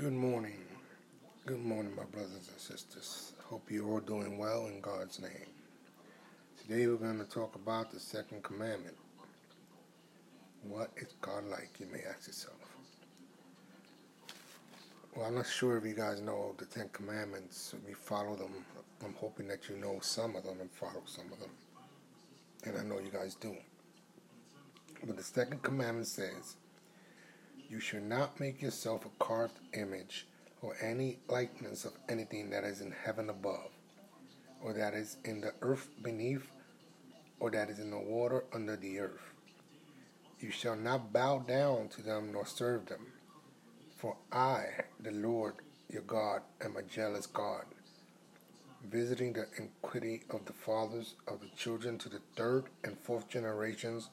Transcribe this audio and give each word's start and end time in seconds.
Good 0.00 0.12
morning. 0.12 0.60
Good 1.44 1.64
morning, 1.64 1.92
my 1.96 2.04
brothers 2.04 2.48
and 2.52 2.60
sisters. 2.60 3.32
Hope 3.46 3.68
you're 3.68 3.84
all 3.84 3.98
doing 3.98 4.38
well 4.38 4.66
in 4.66 4.80
God's 4.80 5.20
name. 5.20 5.50
Today 6.62 6.86
we're 6.86 6.94
going 6.94 7.18
to 7.18 7.24
talk 7.24 7.56
about 7.56 7.90
the 7.90 7.98
second 7.98 8.44
commandment. 8.44 8.94
What 10.62 10.92
is 10.98 11.08
God 11.20 11.46
like? 11.50 11.70
You 11.80 11.86
may 11.92 11.98
ask 12.08 12.28
yourself. 12.28 12.54
Well, 15.16 15.26
I'm 15.26 15.34
not 15.34 15.48
sure 15.48 15.76
if 15.76 15.84
you 15.84 15.94
guys 15.94 16.20
know 16.20 16.54
the 16.58 16.66
Ten 16.66 16.90
Commandments. 16.92 17.74
We 17.84 17.92
follow 17.92 18.36
them. 18.36 18.52
I'm 19.04 19.14
hoping 19.14 19.48
that 19.48 19.68
you 19.68 19.78
know 19.78 19.98
some 20.00 20.36
of 20.36 20.44
them 20.44 20.60
and 20.60 20.70
follow 20.70 21.02
some 21.06 21.26
of 21.32 21.40
them. 21.40 21.50
And 22.62 22.78
I 22.78 22.84
know 22.84 23.00
you 23.00 23.10
guys 23.10 23.34
do. 23.34 23.56
But 25.04 25.16
the 25.16 25.24
second 25.24 25.64
commandment 25.64 26.06
says, 26.06 26.54
You 27.68 27.80
should 27.80 28.04
not 28.04 28.40
make 28.40 28.62
yourself 28.62 29.04
a 29.04 29.24
carved 29.24 29.58
image 29.74 30.26
or 30.62 30.76
any 30.80 31.18
likeness 31.28 31.84
of 31.84 31.92
anything 32.08 32.50
that 32.50 32.64
is 32.64 32.80
in 32.80 32.92
heaven 32.92 33.28
above, 33.28 33.70
or 34.62 34.72
that 34.72 34.94
is 34.94 35.18
in 35.24 35.40
the 35.40 35.52
earth 35.60 35.88
beneath, 36.02 36.50
or 37.38 37.50
that 37.50 37.68
is 37.68 37.78
in 37.78 37.90
the 37.90 37.98
water 37.98 38.44
under 38.54 38.74
the 38.76 38.98
earth. 38.98 39.34
You 40.40 40.50
shall 40.50 40.76
not 40.76 41.12
bow 41.12 41.40
down 41.40 41.88
to 41.88 42.02
them 42.02 42.32
nor 42.32 42.46
serve 42.46 42.86
them. 42.86 43.12
For 43.96 44.16
I, 44.32 44.66
the 45.00 45.10
Lord 45.10 45.54
your 45.90 46.02
God, 46.02 46.42
am 46.60 46.76
a 46.76 46.82
jealous 46.82 47.26
God, 47.26 47.64
visiting 48.90 49.32
the 49.32 49.46
iniquity 49.58 50.22
of 50.30 50.44
the 50.44 50.52
fathers 50.52 51.16
of 51.26 51.40
the 51.40 51.48
children 51.56 51.98
to 51.98 52.08
the 52.08 52.20
third 52.36 52.64
and 52.84 52.98
fourth 52.98 53.28
generations 53.28 54.08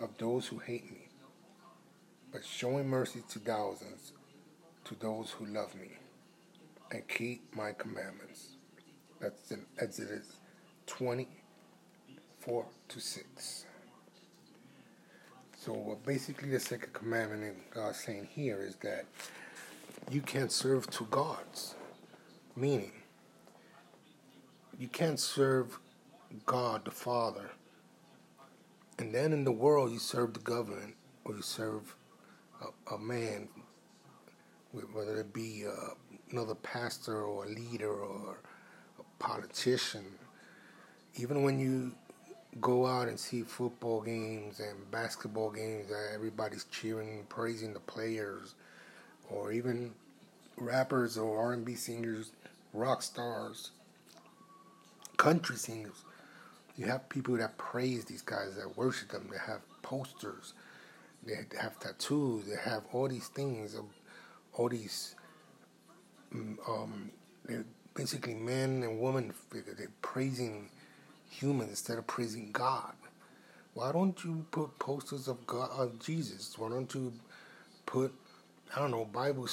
of 0.00 0.16
those 0.18 0.46
who 0.46 0.58
hate 0.58 0.90
me, 0.90 1.08
but 2.32 2.44
showing 2.44 2.88
mercy 2.88 3.22
to 3.28 3.38
thousands 3.38 4.12
to 4.84 4.94
those 4.96 5.30
who 5.30 5.46
love 5.46 5.74
me 5.74 5.90
and 6.90 7.06
keep 7.06 7.54
my 7.54 7.72
commandments. 7.72 8.56
That's 9.20 9.50
in 9.50 9.64
Exodus 9.78 10.38
24 10.86 12.66
to 12.88 13.00
6. 13.00 13.66
So 15.58 15.98
basically, 16.04 16.50
the 16.50 16.58
second 16.58 16.92
commandment 16.92 17.44
in 17.44 17.54
God's 17.72 18.00
saying 18.00 18.28
here 18.34 18.60
is 18.60 18.74
that 18.76 19.04
you 20.10 20.20
can't 20.20 20.50
serve 20.50 20.90
two 20.90 21.06
gods, 21.10 21.76
meaning 22.56 22.90
you 24.78 24.88
can't 24.88 25.20
serve 25.20 25.78
God 26.46 26.84
the 26.84 26.90
Father, 26.90 27.50
and 28.98 29.14
then 29.14 29.32
in 29.32 29.44
the 29.44 29.52
world 29.52 29.92
you 29.92 30.00
serve 30.00 30.34
the 30.34 30.40
government 30.40 30.94
or 31.24 31.36
you 31.36 31.42
serve 31.42 31.94
a, 32.90 32.98
man, 32.98 33.48
whether 34.72 35.20
it 35.20 35.32
be 35.32 35.64
uh, 35.66 35.94
another 36.30 36.54
pastor 36.54 37.22
or 37.22 37.44
a 37.44 37.48
leader 37.48 37.90
or 37.90 38.38
a 38.98 39.22
politician. 39.22 40.04
Even 41.16 41.42
when 41.42 41.58
you 41.58 41.92
go 42.60 42.86
out 42.86 43.08
and 43.08 43.18
see 43.18 43.42
football 43.42 44.00
games 44.00 44.60
and 44.60 44.90
basketball 44.90 45.50
games 45.50 45.88
that 45.88 46.10
everybody's 46.14 46.64
cheering, 46.64 47.24
praising 47.28 47.72
the 47.72 47.80
players, 47.80 48.54
or 49.30 49.52
even 49.52 49.92
rappers 50.56 51.16
or 51.16 51.38
R&B 51.38 51.74
singers, 51.74 52.32
rock 52.72 53.02
stars, 53.02 53.70
country 55.16 55.56
singers. 55.56 56.04
You 56.76 56.86
have 56.86 57.08
people 57.08 57.36
that 57.36 57.56
praise 57.58 58.04
these 58.04 58.22
guys, 58.22 58.56
that 58.56 58.76
worship 58.76 59.10
them, 59.10 59.28
they 59.30 59.38
have 59.38 59.60
posters, 59.82 60.54
they 61.24 61.34
have 61.60 61.78
tattoos, 61.78 62.46
they 62.46 62.56
have 62.56 62.82
all 62.92 63.08
these 63.08 63.28
things, 63.28 63.76
all 64.54 64.68
these, 64.68 65.14
mm, 66.34 66.56
um, 66.68 67.10
basically 67.94 68.34
men 68.34 68.82
and 68.82 69.00
women 69.00 69.32
figure. 69.50 69.74
They're 69.76 69.88
praising 70.02 70.70
humans 71.30 71.70
instead 71.70 71.98
of 71.98 72.06
praising 72.06 72.50
God. 72.52 72.92
Why 73.74 73.92
don't 73.92 74.22
you 74.24 74.44
put 74.50 74.78
posters 74.78 75.28
of 75.28 75.46
God 75.46 75.70
of 75.70 75.98
Jesus? 75.98 76.58
Why 76.58 76.68
don't 76.68 76.92
you 76.94 77.12
put 77.86 78.12
I 78.74 78.80
don't 78.80 78.90
know 78.90 79.04
Bible 79.04 79.48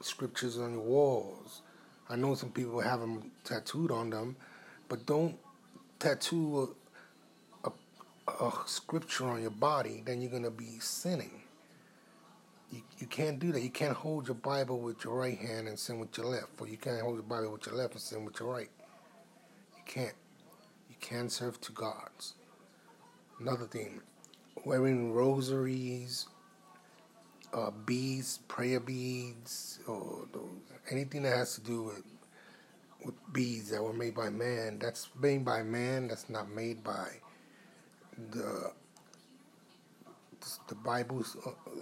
scriptures 0.00 0.58
on 0.58 0.72
your 0.72 0.82
walls? 0.82 1.62
I 2.08 2.16
know 2.16 2.34
some 2.34 2.50
people 2.50 2.80
have 2.80 3.00
them 3.00 3.30
tattooed 3.44 3.90
on 3.92 4.10
them, 4.10 4.36
but 4.88 5.06
don't 5.06 5.36
tattoo 6.00 6.74
a, 8.40 8.52
scripture 8.66 9.26
on 9.26 9.42
your 9.42 9.50
body. 9.50 10.02
Then 10.04 10.20
you're 10.20 10.30
gonna 10.30 10.50
be 10.50 10.78
sinning. 10.80 11.42
You, 12.72 12.82
you 12.98 13.06
can't 13.06 13.38
do 13.40 13.52
that. 13.52 13.62
You 13.62 13.70
can't 13.70 13.96
hold 13.96 14.28
your 14.28 14.36
Bible 14.36 14.80
with 14.80 15.04
your 15.04 15.16
right 15.16 15.38
hand 15.38 15.68
and 15.68 15.78
sin 15.78 15.98
with 16.00 16.16
your 16.16 16.26
left, 16.26 16.48
or 16.60 16.68
you 16.68 16.76
can't 16.76 17.00
hold 17.00 17.14
your 17.16 17.24
Bible 17.24 17.52
with 17.52 17.66
your 17.66 17.76
left 17.76 17.94
and 17.94 18.02
sin 18.02 18.24
with 18.24 18.40
your 18.40 18.52
right. 18.52 18.70
You 19.76 19.82
can't 19.86 20.14
You 20.90 20.96
can't 21.00 21.32
serve 21.32 21.60
two 21.60 21.72
gods. 21.72 22.34
Another 23.40 23.66
thing, 23.66 24.02
wearing 24.64 25.12
rosaries, 25.14 26.26
uh, 27.54 27.70
beads, 27.86 28.38
prayer 28.48 28.80
beads, 28.80 29.80
or 29.86 30.26
anything 30.90 31.22
that 31.22 31.36
has 31.36 31.54
to 31.56 31.60
do 31.62 31.82
with 31.84 32.04
with 33.04 33.14
beads 33.32 33.70
that 33.70 33.82
were 33.82 33.94
made 33.94 34.14
by 34.14 34.30
man. 34.30 34.78
That's 34.78 35.08
made 35.20 35.44
by 35.44 35.62
man. 35.62 36.08
That's 36.08 36.28
not 36.30 36.50
made 36.50 36.84
by 36.84 37.08
the 38.30 38.72
the 40.68 40.74
Bible's 40.74 41.36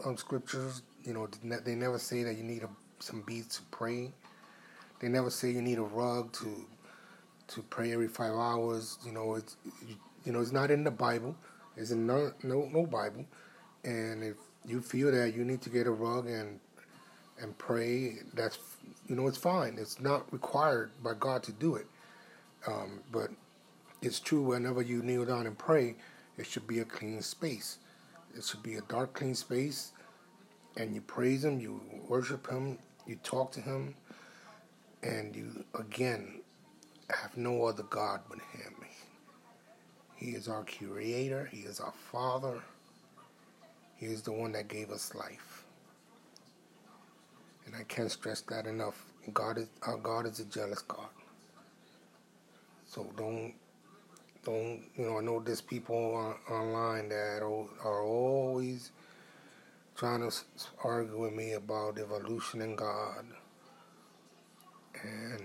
um, 0.04 0.16
scriptures. 0.16 0.82
You 1.04 1.14
know, 1.14 1.28
they 1.64 1.74
never 1.74 1.98
say 1.98 2.22
that 2.22 2.36
you 2.36 2.42
need 2.42 2.62
a, 2.62 2.68
some 2.98 3.22
beads 3.22 3.56
to 3.56 3.62
pray. 3.70 4.12
They 5.00 5.08
never 5.08 5.30
say 5.30 5.50
you 5.50 5.62
need 5.62 5.78
a 5.78 5.82
rug 5.82 6.32
to 6.34 6.66
to 7.48 7.62
pray 7.62 7.92
every 7.92 8.08
five 8.08 8.34
hours. 8.34 8.98
You 9.04 9.12
know, 9.12 9.34
it's 9.34 9.56
you 10.24 10.32
know 10.32 10.40
it's 10.40 10.52
not 10.52 10.70
in 10.70 10.84
the 10.84 10.90
Bible. 10.90 11.36
It's 11.76 11.90
in 11.90 12.06
no 12.06 12.32
no 12.42 12.68
no 12.72 12.86
Bible. 12.86 13.24
And 13.84 14.22
if 14.24 14.36
you 14.66 14.80
feel 14.80 15.12
that 15.12 15.34
you 15.34 15.44
need 15.44 15.62
to 15.62 15.70
get 15.70 15.86
a 15.86 15.90
rug 15.90 16.26
and 16.26 16.60
and 17.40 17.56
pray, 17.58 18.16
that's 18.34 18.58
you 19.06 19.14
know 19.14 19.28
it's 19.28 19.38
fine. 19.38 19.76
It's 19.78 20.00
not 20.00 20.30
required 20.32 20.90
by 21.02 21.14
God 21.18 21.42
to 21.44 21.52
do 21.52 21.76
it. 21.76 21.86
Um, 22.66 23.00
but 23.12 23.30
it's 24.02 24.20
true. 24.20 24.42
Whenever 24.42 24.82
you 24.82 25.02
kneel 25.02 25.24
down 25.24 25.46
and 25.46 25.56
pray, 25.56 25.94
it 26.38 26.46
should 26.46 26.66
be 26.66 26.78
a 26.78 26.84
clean 26.84 27.20
space. 27.20 27.78
It 28.36 28.44
should 28.44 28.62
be 28.62 28.76
a 28.76 28.82
dark, 28.82 29.14
clean 29.14 29.34
space, 29.34 29.92
and 30.76 30.94
you 30.94 31.00
praise 31.00 31.44
Him, 31.44 31.60
you 31.60 31.80
worship 32.08 32.48
Him, 32.48 32.78
you 33.06 33.16
talk 33.16 33.50
to 33.52 33.60
Him, 33.60 33.94
and 35.02 35.34
you 35.34 35.64
again 35.78 36.40
have 37.10 37.36
no 37.36 37.64
other 37.64 37.82
God 37.84 38.20
but 38.28 38.38
Him. 38.38 38.74
He 40.14 40.30
is 40.30 40.48
our 40.48 40.64
creator, 40.64 41.48
He 41.52 41.60
is 41.60 41.80
our 41.80 41.94
Father, 42.12 42.62
He 43.96 44.06
is 44.06 44.22
the 44.22 44.32
one 44.32 44.52
that 44.52 44.68
gave 44.68 44.90
us 44.90 45.14
life. 45.14 45.64
And 47.66 47.74
I 47.74 47.82
can't 47.84 48.10
stress 48.10 48.40
that 48.42 48.66
enough. 48.66 49.04
God 49.34 49.58
is 49.58 49.68
our 49.82 49.98
God 49.98 50.26
is 50.26 50.40
a 50.40 50.44
jealous 50.44 50.82
God. 50.82 51.08
So 52.86 53.06
don't 53.16 53.52
don't 54.48 54.82
you 54.96 55.04
know 55.06 55.18
I 55.18 55.20
know 55.20 55.40
there's 55.40 55.60
people 55.60 56.14
on, 56.14 56.54
online 56.54 57.08
that 57.10 57.42
are, 57.42 57.66
are 57.84 58.02
always 58.02 58.92
trying 59.96 60.28
to 60.28 60.34
argue 60.84 61.18
with 61.18 61.32
me 61.32 61.52
about 61.52 61.98
evolution 61.98 62.62
and 62.62 62.78
God. 62.78 63.24
And 65.02 65.42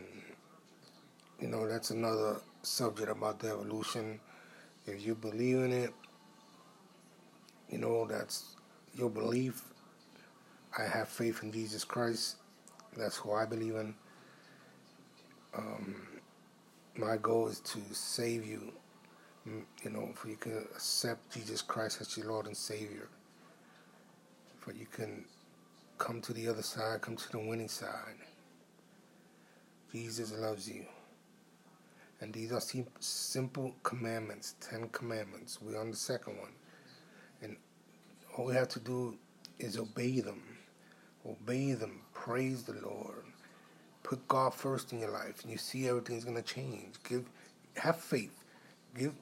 you 1.40 1.47
know, 1.47 1.68
that's 1.68 1.90
another 1.90 2.38
subject 2.62 3.09
about 3.09 3.40
the 3.40 3.50
evolution. 3.50 4.19
If 4.86 5.06
you 5.06 5.16
believe 5.16 5.58
in 5.58 5.74
it, 5.74 5.94
you 7.69 7.80
know, 7.80 8.06
that's 8.06 8.56
your 8.96 9.09
belief. 9.09 9.63
I 10.78 10.84
have 10.84 11.09
faith 11.09 11.42
in 11.44 11.52
Jesus 11.52 11.84
Christ. 11.84 12.38
That's 12.95 13.18
who 13.18 13.33
I 13.33 13.45
believe 13.45 13.75
in. 13.75 13.95
Um, 15.57 15.95
my 16.95 17.18
goal 17.18 17.48
is 17.48 17.60
to 17.60 17.80
save 17.92 18.45
you, 18.45 18.72
you 19.45 19.90
know, 19.90 20.10
for 20.16 20.30
you 20.30 20.38
can 20.38 20.57
accept 20.57 21.34
Jesus 21.34 21.62
Christ 21.62 22.01
as 22.01 22.18
your 22.18 22.28
Lord 22.28 22.45
and 22.48 22.56
Savior. 22.56 23.10
For 24.60 24.72
you 24.72 24.86
can 24.86 25.25
come 25.98 26.22
to 26.22 26.34
the 26.34 26.48
other 26.48 26.62
side, 26.62 27.01
come 27.01 27.18
to 27.18 27.31
the 27.31 27.40
winning 27.40 27.68
side. 27.68 28.16
Jesus 29.92 30.34
loves 30.34 30.68
you. 30.69 30.86
And 32.22 32.34
these 32.34 32.54
are 32.54 32.62
simple 33.00 33.75
commandments, 33.84 34.56
Ten 34.62 34.88
Commandments. 34.90 35.60
We're 35.62 35.80
on 35.80 35.92
the 35.92 35.98
second 35.98 36.38
one. 36.38 36.54
And 37.42 37.57
all 38.38 38.46
we 38.46 38.54
have 38.54 38.69
to 38.69 38.80
do 38.80 39.18
is 39.60 39.78
obey 39.78 40.22
them. 40.22 40.42
Obey 41.25 41.74
them. 41.74 42.00
Praise 42.13 42.63
the 42.63 42.74
Lord. 42.74 43.25
Put 44.04 44.25
God 44.28 44.54
first 44.54 44.94
in 44.94 45.00
your 45.00 45.12
life, 45.12 45.42
and 45.44 45.51
you 45.51 45.57
see 45.57 45.88
everything's 45.88 46.24
going 46.24 46.36
to 46.36 46.42
change. 46.42 46.96
Give, 47.07 47.25
have 47.75 48.00
faith. 48.00 48.44
Give, 48.98 49.13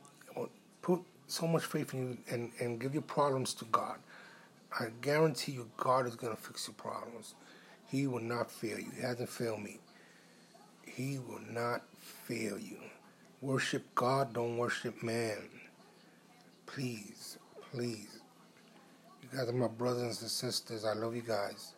put 0.81 1.01
so 1.27 1.47
much 1.47 1.65
faith 1.65 1.93
in 1.93 2.09
you, 2.09 2.17
and, 2.29 2.51
and 2.59 2.79
give 2.79 2.93
your 2.93 3.03
problems 3.03 3.53
to 3.55 3.65
God. 3.65 3.97
I 4.79 4.87
guarantee 5.01 5.53
you, 5.53 5.69
God 5.77 6.07
is 6.07 6.15
going 6.15 6.35
to 6.35 6.41
fix 6.41 6.67
your 6.67 6.75
problems. 6.75 7.35
He 7.89 8.07
will 8.07 8.21
not 8.21 8.49
fail 8.49 8.79
you. 8.79 8.91
He 8.95 9.01
hasn't 9.01 9.29
failed 9.29 9.61
me. 9.61 9.79
He 10.85 11.19
will 11.19 11.41
not 11.49 11.81
fail 11.99 12.57
you. 12.57 12.77
Worship 13.41 13.83
God, 13.95 14.33
don't 14.33 14.57
worship 14.57 15.01
man. 15.03 15.37
Please, 16.65 17.37
please. 17.71 18.19
You 19.21 19.37
guys 19.37 19.49
are 19.49 19.53
my 19.53 19.67
brothers 19.67 20.21
and 20.21 20.31
sisters. 20.31 20.85
I 20.85 20.93
love 20.93 21.15
you 21.15 21.21
guys. 21.21 21.73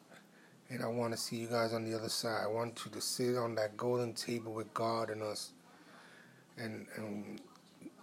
And 0.70 0.84
I 0.84 0.88
want 0.88 1.14
to 1.14 1.18
see 1.18 1.38
you 1.38 1.48
guys 1.48 1.74
on 1.74 1.84
the 1.84 1.98
other 1.98 2.10
side. 2.10 2.44
I 2.44 2.48
want 2.48 2.80
you 2.86 2.92
to 2.92 3.02
sit 3.02 3.38
on 3.38 3.56
that 3.56 3.78
golden 3.78 4.14
table 4.14 4.54
with 4.54 4.74
God 4.74 5.10
and 5.10 5.22
us. 5.22 5.52
And, 6.58 6.86
and 6.98 7.42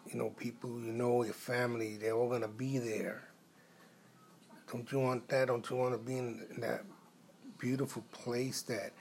you 0.09 0.19
know, 0.19 0.31
people 0.31 0.71
you 0.71 0.93
know, 0.93 1.23
your 1.23 1.35
family, 1.35 1.97
they're 1.97 2.15
all 2.15 2.29
going 2.29 2.43
to 2.43 2.49
be 2.49 2.79
there. 2.79 3.23
Don't 4.71 4.91
you 4.93 5.01
want 5.01 5.29
that? 5.29 5.49
Don't 5.49 5.69
you 5.69 5.77
want 5.77 5.93
to 5.95 5.99
be 5.99 6.19
in, 6.19 6.47
that 6.59 6.85
beautiful 7.59 8.05
place 8.13 8.63
that 8.63 8.93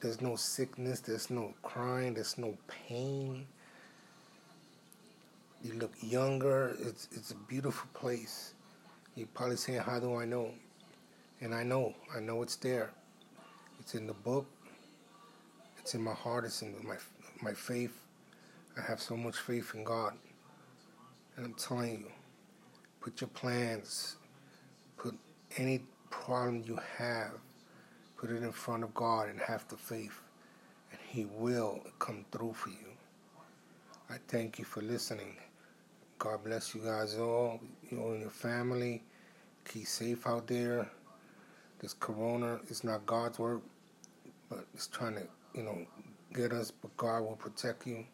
there's 0.00 0.20
no 0.20 0.36
sickness, 0.36 1.00
there's 1.00 1.30
no 1.30 1.54
crying, 1.62 2.14
there's 2.14 2.38
no 2.38 2.56
pain? 2.68 3.46
You 5.62 5.74
look 5.74 5.92
younger. 6.00 6.76
It's 6.80 7.08
it's 7.12 7.30
a 7.30 7.36
beautiful 7.36 7.88
place. 7.94 8.52
You're 9.14 9.28
probably 9.28 9.56
saying, 9.56 9.80
"How 9.80 9.98
do 9.98 10.16
I 10.16 10.26
know?" 10.26 10.50
And 11.40 11.54
I 11.54 11.62
know. 11.62 11.94
I 12.14 12.20
know 12.20 12.42
it's 12.42 12.56
there. 12.56 12.90
It's 13.80 13.94
in 13.94 14.06
the 14.06 14.12
book. 14.12 14.46
It's 15.78 15.94
in 15.94 16.02
my 16.02 16.12
heart. 16.12 16.44
It's 16.44 16.60
in 16.60 16.74
my 16.86 16.96
my 17.40 17.54
faith. 17.54 18.03
I 18.76 18.80
have 18.82 19.00
so 19.00 19.16
much 19.16 19.36
faith 19.36 19.72
in 19.74 19.84
God. 19.84 20.14
And 21.36 21.46
I'm 21.46 21.54
telling 21.54 22.00
you, 22.00 22.12
put 23.00 23.20
your 23.20 23.28
plans, 23.28 24.16
put 24.96 25.14
any 25.56 25.82
problem 26.10 26.64
you 26.66 26.78
have, 26.98 27.32
put 28.16 28.30
it 28.30 28.42
in 28.42 28.52
front 28.52 28.82
of 28.82 28.92
God 28.94 29.28
and 29.28 29.40
have 29.40 29.66
the 29.68 29.76
faith, 29.76 30.20
and 30.90 31.00
He 31.08 31.24
will 31.24 31.80
come 31.98 32.24
through 32.32 32.54
for 32.54 32.70
you. 32.70 32.94
I 34.10 34.16
thank 34.28 34.58
you 34.58 34.64
for 34.64 34.80
listening. 34.82 35.36
God 36.18 36.44
bless 36.44 36.74
you 36.74 36.80
guys 36.80 37.16
all, 37.16 37.60
you 37.90 37.98
and 37.98 38.20
your 38.20 38.30
family. 38.30 39.02
Keep 39.64 39.86
safe 39.86 40.26
out 40.26 40.46
there. 40.46 40.88
This 41.78 41.94
corona 41.94 42.58
is 42.68 42.84
not 42.84 43.06
God's 43.06 43.38
work, 43.38 43.62
but 44.48 44.64
it's 44.74 44.86
trying 44.86 45.14
to, 45.14 45.26
you 45.54 45.62
know, 45.62 45.78
get 46.32 46.52
us, 46.52 46.70
but 46.70 46.96
God 46.96 47.22
will 47.22 47.36
protect 47.36 47.86
you. 47.86 48.04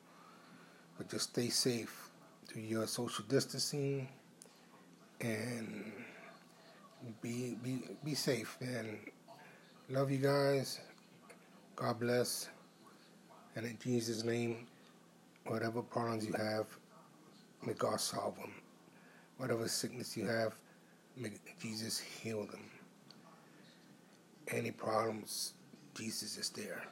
But 1.01 1.09
just 1.09 1.31
stay 1.31 1.49
safe 1.49 2.11
do 2.53 2.61
your 2.61 2.87
social 2.87 3.25
distancing 3.27 4.07
and 5.23 5.93
be 7.23 7.57
be 7.63 7.79
be 8.05 8.15
safe 8.15 8.59
and 8.61 8.99
love 9.89 10.11
you 10.11 10.19
guys. 10.19 10.79
God 11.75 12.01
bless. 12.01 12.51
And 13.57 13.65
in 13.65 13.79
Jesus' 13.83 14.25
name, 14.25 14.67
whatever 15.47 15.81
problems 15.81 16.27
you 16.27 16.35
have, 16.35 16.67
may 17.67 17.73
God 17.73 17.99
solve 17.99 18.37
them. 18.37 18.53
Whatever 19.39 19.69
sickness 19.69 20.19
you 20.19 20.27
have, 20.27 20.55
may 21.17 21.31
Jesus 21.63 21.99
heal 21.99 22.45
them. 22.45 22.65
Any 24.49 24.71
problems, 24.71 25.55
Jesus 25.95 26.37
is 26.37 26.51
there. 26.51 26.83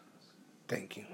Thank 0.67 0.97
you. 0.97 1.05